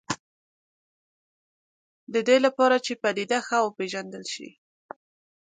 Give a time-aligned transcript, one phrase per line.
[2.13, 4.49] د دې لپاره چې پدیده ښه وپېژندل شي.